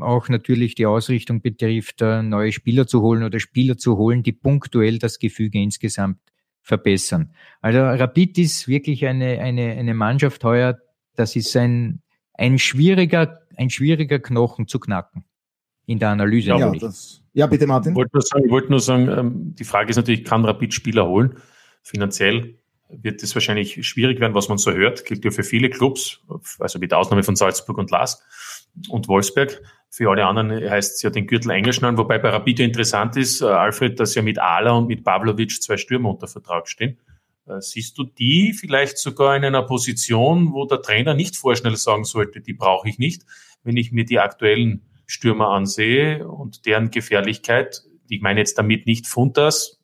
[0.02, 4.32] auch natürlich die Ausrichtung betrifft, äh, neue Spieler zu holen oder Spieler zu holen, die
[4.32, 6.20] punktuell das Gefüge insgesamt
[6.62, 7.34] verbessern.
[7.62, 10.80] Also Rapid ist wirklich eine, eine, eine Mannschaft heuer,
[11.15, 12.02] das ist ein,
[12.34, 15.26] ein schwieriger, ein schwieriger Knochen zu knacken
[15.86, 16.50] in der Analyse.
[16.50, 17.91] Ja, das, ja bitte Martin.
[17.91, 21.08] Ich wollte nur sagen, wollte nur sagen ähm, die Frage ist natürlich, kann Rapid Spieler
[21.08, 21.38] holen?
[21.84, 22.56] Finanziell
[22.89, 25.06] wird es wahrscheinlich schwierig werden, was man so hört.
[25.06, 26.21] Gilt ja für viele Clubs,
[26.60, 28.24] also mit Ausnahme von Salzburg und Lask
[28.89, 29.62] und Wolfsberg.
[29.89, 33.45] Für alle anderen heißt es ja den Gürtel eingeschnallen, wobei bei Rapid interessant ist, äh,
[33.45, 36.98] Alfred, dass ja mit Ala und mit Pavlovic zwei Stürmer unter Vertrag stehen.
[37.48, 42.04] Äh, siehst du die vielleicht sogar in einer Position, wo der Trainer nicht vorschnell sagen
[42.04, 43.24] sollte, die brauche ich nicht,
[43.63, 49.08] wenn ich mir die aktuellen Stürmer ansehe und deren Gefährlichkeit, ich meine jetzt damit nicht
[49.08, 49.80] Funtas,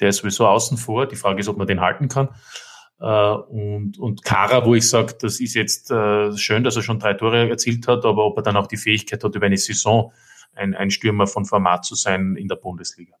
[0.00, 2.30] der ist sowieso außen vor, die Frage ist, ob man den halten kann,
[3.02, 7.00] äh, und, und Kara, wo ich sage, das ist jetzt äh, schön, dass er schon
[7.00, 10.12] drei Tore erzielt hat, aber ob er dann auch die Fähigkeit hat, über eine Saison
[10.54, 13.16] ein, ein Stürmer von Format zu sein in der Bundesliga.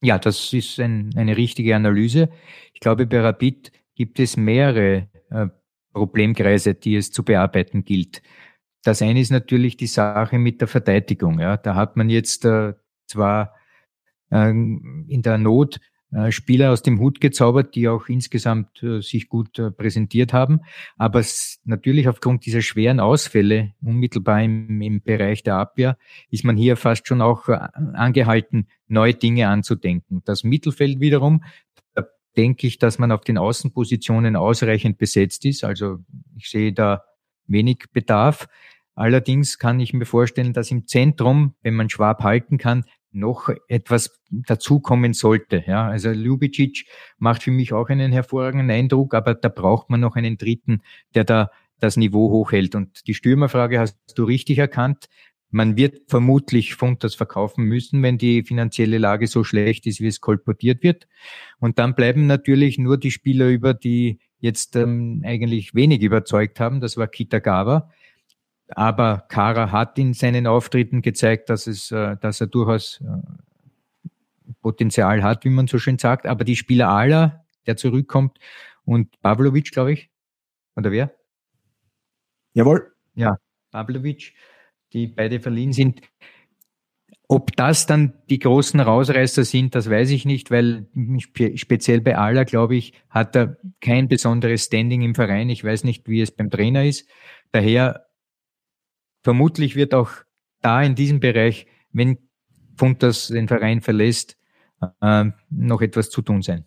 [0.00, 2.30] Ja, das ist ein, eine richtige Analyse.
[2.72, 5.46] Ich glaube, bei Rapid gibt es mehrere äh,
[5.92, 8.22] Problemkreise, die es zu bearbeiten gilt.
[8.84, 11.40] Das eine ist natürlich die Sache mit der Verteidigung.
[11.40, 11.56] Ja.
[11.56, 12.74] Da hat man jetzt äh,
[13.06, 13.54] zwar
[14.30, 15.80] äh, in der Not
[16.14, 20.60] äh, Spieler aus dem Hut gezaubert, die auch insgesamt äh, sich gut äh, präsentiert haben.
[20.96, 21.24] Aber
[21.64, 25.96] natürlich aufgrund dieser schweren Ausfälle unmittelbar im, im Bereich der Abwehr
[26.30, 30.22] ist man hier fast schon auch angehalten, neue Dinge anzudenken.
[30.24, 31.42] Das Mittelfeld wiederum,
[31.94, 32.04] da
[32.36, 35.64] denke ich, dass man auf den Außenpositionen ausreichend besetzt ist.
[35.64, 35.98] Also
[36.36, 37.02] ich sehe da
[37.46, 38.46] wenig Bedarf.
[38.94, 44.20] Allerdings kann ich mir vorstellen, dass im Zentrum, wenn man Schwab halten kann, noch etwas
[44.30, 45.64] dazukommen sollte.
[45.66, 46.86] Ja, also Ljubicic
[47.18, 50.82] macht für mich auch einen hervorragenden Eindruck, aber da braucht man noch einen Dritten,
[51.14, 52.74] der da das Niveau hochhält.
[52.74, 55.06] Und die Stürmerfrage hast du richtig erkannt.
[55.50, 60.20] Man wird vermutlich Funtas verkaufen müssen, wenn die finanzielle Lage so schlecht ist, wie es
[60.20, 61.06] kolportiert wird.
[61.60, 66.80] Und dann bleiben natürlich nur die Spieler über, die jetzt ähm, eigentlich wenig überzeugt haben.
[66.80, 67.88] Das war Kitagawa
[68.68, 74.08] aber Kara hat in seinen Auftritten gezeigt, dass, es, äh, dass er durchaus äh,
[74.62, 76.26] Potenzial hat, wie man so schön sagt.
[76.26, 78.38] Aber die Spieler aller, der zurückkommt,
[78.84, 80.10] und Pavlovic, glaube ich,
[80.76, 81.14] oder wer?
[82.52, 82.92] Jawohl.
[83.14, 83.36] Ja,
[83.70, 84.34] Pavlovic,
[84.92, 86.00] die beide verliehen sind.
[87.26, 90.86] Ob das dann die großen Rausreißer sind, das weiß ich nicht, weil
[91.54, 95.48] speziell bei Aller, glaube ich, hat er kein besonderes Standing im Verein.
[95.48, 97.08] Ich weiß nicht, wie es beim Trainer ist.
[97.50, 98.06] Daher
[99.24, 100.10] vermutlich wird auch
[100.60, 102.18] da in diesem Bereich, wenn
[102.76, 104.36] Funtas den Verein verlässt,
[105.00, 106.64] äh, noch etwas zu tun sein.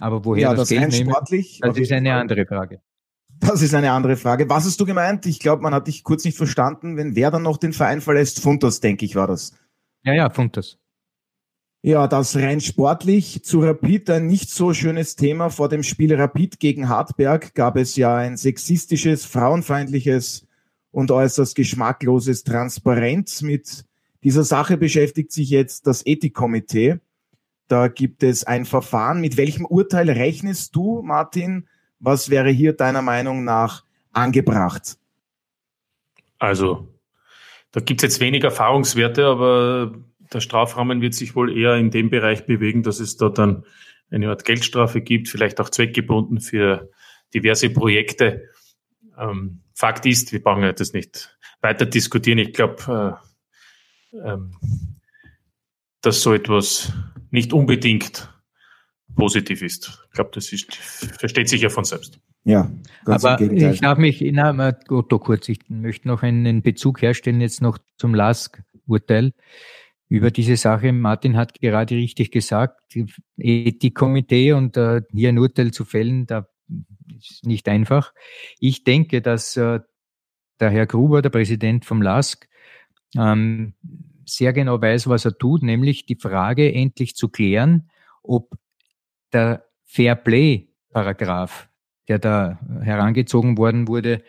[0.00, 2.80] Aber woher ja, das, das Geld nehmen, sportlich, das ist eine andere Frage.
[3.40, 4.48] Das ist eine andere Frage.
[4.48, 5.26] Was hast du gemeint?
[5.26, 6.96] Ich glaube, man hat dich kurz nicht verstanden.
[6.96, 9.52] Wenn wer dann noch den Verein verlässt, Funtas, denke ich, war das.
[10.04, 10.78] Ja, ja, Funtas.
[11.82, 15.50] Ja, das rein sportlich zu Rapid ein nicht so schönes Thema.
[15.50, 20.46] Vor dem Spiel Rapid gegen Hartberg gab es ja ein sexistisches, frauenfeindliches
[20.94, 23.42] und äußerst geschmackloses Transparenz.
[23.42, 23.84] Mit
[24.22, 27.00] dieser Sache beschäftigt sich jetzt das Ethikkomitee.
[27.66, 29.20] Da gibt es ein Verfahren.
[29.20, 31.66] Mit welchem Urteil rechnest du, Martin?
[31.98, 34.96] Was wäre hier deiner Meinung nach angebracht?
[36.38, 36.88] Also,
[37.72, 39.94] da gibt es jetzt wenig Erfahrungswerte, aber
[40.32, 43.64] der Strafrahmen wird sich wohl eher in dem Bereich bewegen, dass es da dann
[44.10, 46.90] eine Art Geldstrafe gibt, vielleicht auch zweckgebunden für
[47.34, 48.42] diverse Projekte.
[49.18, 52.38] Ähm, Fakt ist, wir brauchen ja das nicht weiter diskutieren.
[52.38, 53.20] Ich glaube,
[54.12, 54.54] äh, ähm,
[56.02, 56.92] dass so etwas
[57.30, 58.30] nicht unbedingt
[59.16, 60.04] positiv ist.
[60.08, 62.20] Ich glaube, das ist, versteht sich ja von selbst.
[62.44, 62.70] Ja,
[63.04, 67.62] ganz Aber ich darf mich, na, Otto kurz, ich möchte noch einen Bezug herstellen jetzt
[67.62, 69.32] noch zum LASK-Urteil
[70.08, 70.92] über diese Sache.
[70.92, 72.94] Martin hat gerade richtig gesagt,
[73.38, 76.46] Ethikkomitee und äh, hier ein Urteil zu fällen, da
[77.18, 78.12] ist nicht einfach.
[78.58, 79.80] Ich denke, dass äh,
[80.60, 82.48] der Herr Gruber, der Präsident vom LASK,
[83.16, 83.74] ähm,
[84.24, 87.90] sehr genau weiß, was er tut, nämlich die Frage endlich zu klären,
[88.22, 88.54] ob
[89.32, 91.68] der Fair Play-Paragraph
[92.08, 94.22] der da herangezogen worden wurde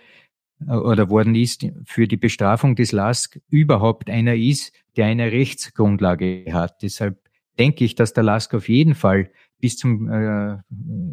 [0.68, 6.46] äh, oder worden ist für die Bestrafung des LASK überhaupt einer ist, der eine Rechtsgrundlage
[6.52, 6.82] hat.
[6.82, 7.20] Deshalb
[7.60, 10.58] denke ich, dass der LASK auf jeden Fall bis zum äh,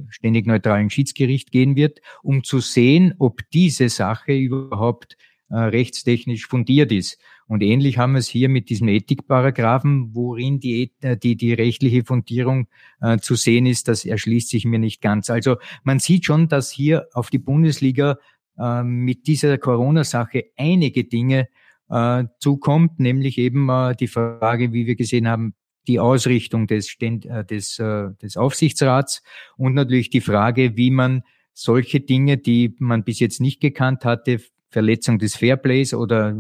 [0.09, 5.17] ständig neutralen Schiedsgericht gehen wird, um zu sehen, ob diese Sache überhaupt
[5.49, 7.19] äh, rechtstechnisch fundiert ist.
[7.47, 12.05] Und ähnlich haben wir es hier mit diesem Ethikparagraphen, worin die, äh, die, die rechtliche
[12.05, 12.69] Fundierung
[13.01, 13.89] äh, zu sehen ist.
[13.89, 15.29] Das erschließt sich mir nicht ganz.
[15.29, 18.17] Also man sieht schon, dass hier auf die Bundesliga
[18.59, 21.49] äh, mit dieser Corona-Sache einige Dinge
[21.91, 25.55] äh, zukommt, nämlich eben äh, die Frage, wie wir gesehen haben,
[25.87, 29.23] die Ausrichtung des, Ständ, äh, des, äh, des Aufsichtsrats
[29.57, 34.41] und natürlich die Frage, wie man solche Dinge, die man bis jetzt nicht gekannt hatte,
[34.71, 36.35] Verletzung des Fairplays oder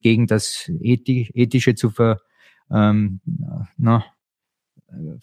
[0.00, 2.20] gegen das Ethische zu ver,
[2.70, 3.20] ähm,
[3.76, 4.04] na,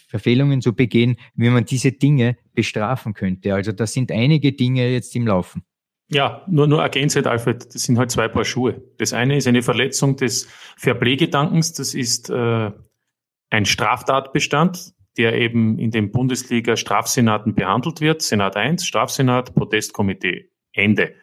[0.08, 3.56] Verfehlungen zu begehen, wie man diese Dinge bestrafen könnte.
[3.56, 5.64] Also da sind einige Dinge jetzt im Laufen.
[6.08, 8.84] Ja, nur, nur ergänzend, Alfred, das sind halt zwei Paar Schuhe.
[9.00, 12.72] Das eine ist eine Verletzung des Fairplay-Gedankens, das ist äh,
[13.56, 18.22] ein Straftatbestand, der eben in den Bundesliga-Strafsenaten behandelt wird.
[18.22, 21.16] Senat 1, Strafsenat, Protestkomitee, Ende.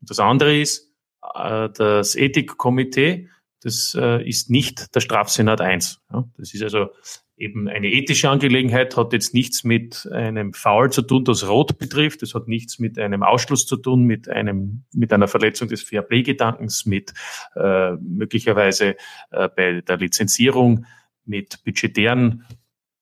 [0.00, 0.92] Und das andere ist,
[1.34, 3.28] äh, das Ethikkomitee,
[3.62, 6.00] das äh, ist nicht der Strafsenat 1.
[6.36, 6.90] Das ist also
[7.38, 12.20] eben eine ethische Angelegenheit, hat jetzt nichts mit einem Foul zu tun, das Rot betrifft.
[12.20, 16.84] Das hat nichts mit einem Ausschluss zu tun, mit einem, mit einer Verletzung des Fairplay-Gedankens,
[16.84, 17.14] mit
[17.56, 18.96] äh, möglicherweise
[19.30, 20.84] äh, bei der Lizenzierung,
[21.28, 22.44] mit budgetären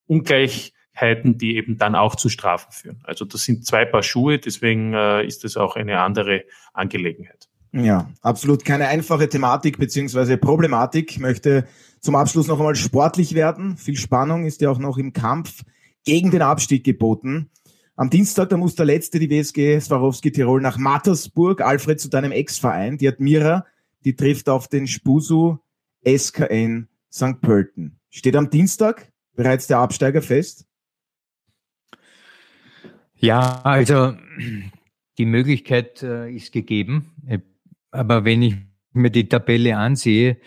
[0.06, 3.00] Ungleichheiten, die eben dann auch zu Strafen führen.
[3.04, 7.48] Also das sind zwei Paar Schuhe, deswegen äh, ist das auch eine andere Angelegenheit.
[7.72, 11.10] Ja, absolut keine einfache Thematik beziehungsweise Problematik.
[11.10, 11.66] Ich möchte
[12.00, 13.76] zum Abschluss noch einmal sportlich werden.
[13.76, 15.62] Viel Spannung ist ja auch noch im Kampf
[16.04, 17.50] gegen den Abstieg geboten.
[17.96, 21.60] Am Dienstag, da muss der Letzte, die WSG Swarovski Tirol, nach Mattersburg.
[21.60, 22.98] Alfred, zu deinem Ex-Verein.
[22.98, 23.66] Die Admira,
[24.04, 25.58] die trifft auf den Spusu
[26.06, 27.40] SKN St.
[27.40, 27.98] Pölten.
[28.10, 30.66] Steht am Dienstag bereits der Absteiger fest?
[33.16, 34.14] Ja, also
[35.18, 37.14] die Möglichkeit äh, ist gegeben.
[37.90, 38.56] Aber wenn ich
[38.92, 40.38] mir die Tabelle ansehe,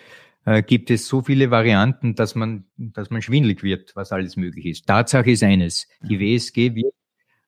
[0.46, 4.66] äh, gibt es so viele Varianten, dass man, dass man schwindlig wird, was alles möglich
[4.66, 4.88] ist.
[4.88, 6.94] Tatsache ist eines, die WSG wird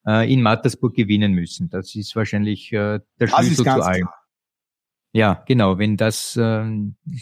[0.06, 1.70] äh, in Mattersburg gewinnen müssen.
[1.70, 4.08] Das ist wahrscheinlich äh, der Schlüssel zu allem.
[4.08, 4.21] Klar.
[5.14, 5.78] Ja, genau.
[5.78, 6.64] Wenn das äh,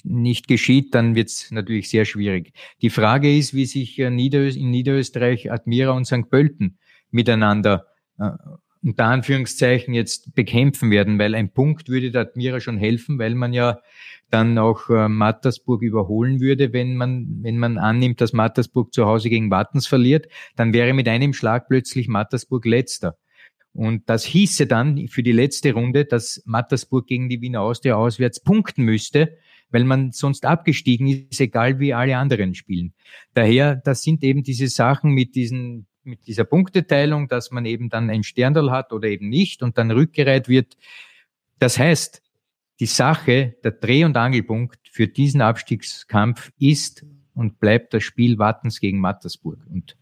[0.03, 2.53] nicht geschieht, dann wird es natürlich sehr schwierig.
[2.81, 6.29] Die Frage ist, wie sich äh, Niederös in Niederösterreich Admira und St.
[6.29, 6.77] Pölten
[7.09, 7.87] miteinander
[8.19, 8.29] äh,
[8.81, 13.53] unter Anführungszeichen jetzt bekämpfen werden, weil ein Punkt würde der Admira schon helfen, weil man
[13.53, 13.79] ja
[14.29, 19.29] dann auch äh, Mattersburg überholen würde, wenn man, wenn man annimmt, dass Mattersburg zu Hause
[19.29, 23.17] gegen Wattens verliert, dann wäre mit einem Schlag plötzlich Mattersburg letzter.
[23.73, 28.39] Und das hieße dann für die letzte Runde, dass Mattersburg gegen die Wiener Austria auswärts
[28.39, 29.37] punkten müsste,
[29.69, 32.93] weil man sonst abgestiegen ist, egal wie alle anderen spielen.
[33.33, 38.09] Daher, das sind eben diese Sachen mit diesen mit dieser Punkteteilung, dass man eben dann
[38.09, 40.75] ein Sterndal hat oder eben nicht und dann rückgereiht wird.
[41.59, 42.21] Das heißt,
[42.79, 48.79] die Sache, der Dreh- und Angelpunkt für diesen Abstiegskampf ist und bleibt das Spiel Wattens
[48.79, 49.59] gegen Mattersburg.
[49.69, 49.97] Und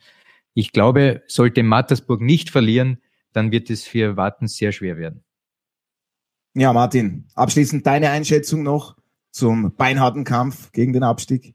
[0.54, 3.00] ich glaube, sollte Mattersburg nicht verlieren,
[3.38, 5.24] dann wird es für Wattens sehr schwer werden.
[6.56, 8.98] Ja, Martin, abschließend deine Einschätzung noch
[9.30, 11.54] zum beinharten Kampf gegen den Abstieg.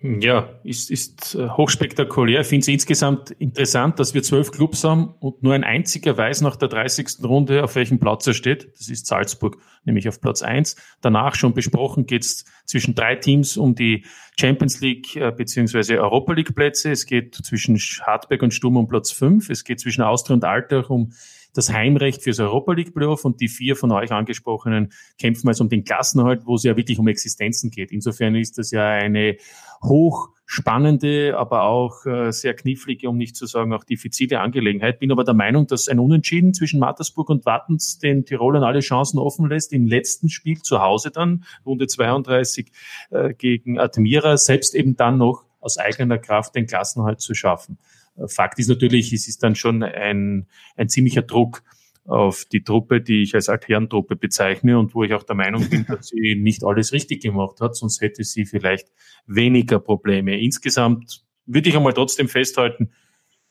[0.00, 2.42] Ja, ist, ist äh, hochspektakulär.
[2.42, 6.42] Ich finde es insgesamt interessant, dass wir zwölf Clubs haben und nur ein einziger weiß
[6.42, 7.24] nach der 30.
[7.24, 8.70] Runde, auf welchem Platz er steht.
[8.78, 10.76] Das ist Salzburg, nämlich auf Platz eins.
[11.00, 14.04] Danach schon besprochen geht es zwischen drei Teams um die
[14.38, 15.98] Champions League äh, bzw.
[15.98, 16.92] Europa League Plätze.
[16.92, 19.50] Es geht zwischen Hartberg und Sturm um Platz fünf.
[19.50, 21.10] Es geht zwischen Austria und Altach um
[21.54, 25.70] das Heimrecht fürs Europa League Playoff und die vier von euch angesprochenen kämpfen also um
[25.70, 27.90] den Klassenerhalt, wo es ja wirklich um Existenzen geht.
[27.90, 29.36] Insofern ist das ja eine
[29.82, 34.98] hochspannende, aber auch äh, sehr knifflige, um nicht zu sagen auch diffizile Angelegenheit.
[34.98, 39.18] Bin aber der Meinung, dass ein Unentschieden zwischen Mattersburg und Wattens den Tirolern alle Chancen
[39.18, 42.72] offen lässt, im letzten Spiel zu Hause dann, Runde 32
[43.10, 47.78] äh, gegen Admira, selbst eben dann noch aus eigener Kraft den Klassenhalt zu schaffen.
[48.26, 51.62] Fakt ist natürlich, es ist dann schon ein, ein ziemlicher Druck
[52.04, 55.84] auf die Truppe, die ich als Altherrentruppe bezeichne und wo ich auch der Meinung bin,
[55.86, 58.88] dass sie nicht alles richtig gemacht hat, sonst hätte sie vielleicht
[59.26, 60.40] weniger Probleme.
[60.40, 62.90] Insgesamt würde ich einmal trotzdem festhalten,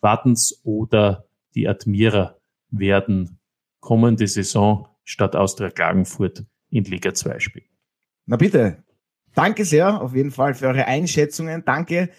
[0.02, 2.36] Wartens oder die Admira
[2.70, 3.40] werden
[3.80, 7.66] kommende Saison statt Austria Klagenfurt in Liga 2 spielen.
[8.26, 8.84] Na bitte.
[9.34, 11.64] Danke sehr auf jeden Fall für eure Einschätzungen.
[11.64, 12.10] Danke,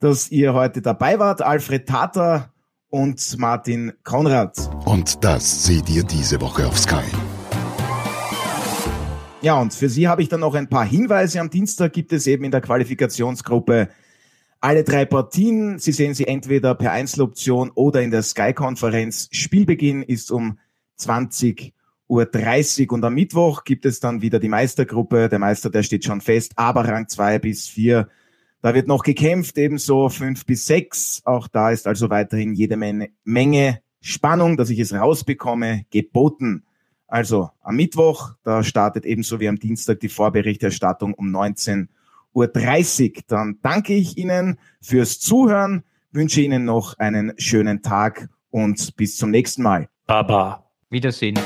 [0.00, 1.42] dass ihr heute dabei wart.
[1.42, 2.52] Alfred Tater
[2.88, 4.56] und Martin Konrad.
[4.84, 7.04] Und das seht ihr diese Woche auf Sky.
[9.40, 11.40] Ja, und für Sie habe ich dann noch ein paar Hinweise.
[11.40, 13.88] Am Dienstag gibt es eben in der Qualifikationsgruppe
[14.60, 15.78] alle drei Partien.
[15.78, 19.28] Sie sehen sie entweder per Einzeloption oder in der Sky-Konferenz.
[19.32, 20.58] Spielbeginn ist um
[20.96, 21.74] 20
[22.06, 25.28] Uhr 30 und am Mittwoch gibt es dann wieder die Meistergruppe.
[25.28, 28.08] Der Meister, der steht schon fest, aber Rang 2 bis 4.
[28.62, 31.22] Da wird noch gekämpft, ebenso 5 bis 6.
[31.24, 36.62] Auch da ist also weiterhin jede Menge Spannung, dass ich es rausbekomme, geboten.
[37.08, 43.22] Also am Mittwoch, da startet ebenso wie am Dienstag die Vorberichterstattung um 19.30 Uhr.
[43.26, 45.82] Dann danke ich Ihnen fürs Zuhören,
[46.12, 49.88] wünsche Ihnen noch einen schönen Tag und bis zum nächsten Mal.
[50.06, 50.70] Baba.
[50.88, 51.38] Wiedersehen.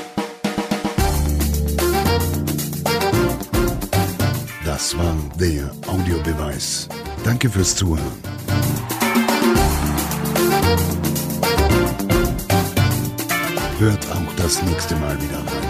[4.63, 6.87] Das war der Audiobeweis.
[7.23, 8.11] Danke fürs Zuhören.
[13.79, 15.66] Hört auch das nächste Mal wieder rein.